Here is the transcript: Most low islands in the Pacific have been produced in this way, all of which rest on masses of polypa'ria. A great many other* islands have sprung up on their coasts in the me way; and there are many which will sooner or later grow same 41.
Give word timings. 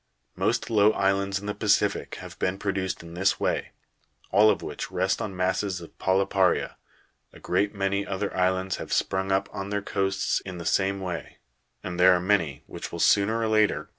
Most 0.35 0.71
low 0.71 0.93
islands 0.93 1.37
in 1.39 1.45
the 1.45 1.53
Pacific 1.53 2.15
have 2.15 2.39
been 2.39 2.57
produced 2.57 3.03
in 3.03 3.13
this 3.13 3.39
way, 3.39 3.69
all 4.31 4.49
of 4.49 4.63
which 4.63 4.89
rest 4.89 5.21
on 5.21 5.35
masses 5.37 5.79
of 5.79 5.95
polypa'ria. 5.99 6.73
A 7.33 7.39
great 7.39 7.75
many 7.75 8.07
other* 8.07 8.35
islands 8.35 8.77
have 8.77 8.91
sprung 8.91 9.31
up 9.31 9.47
on 9.53 9.69
their 9.69 9.83
coasts 9.83 10.39
in 10.43 10.57
the 10.57 10.87
me 10.91 10.99
way; 10.99 11.37
and 11.83 11.99
there 11.99 12.15
are 12.15 12.19
many 12.19 12.63
which 12.65 12.91
will 12.91 12.97
sooner 12.97 13.39
or 13.41 13.47
later 13.47 13.73
grow 13.75 13.79
same 13.79 13.87
41. 13.89 13.89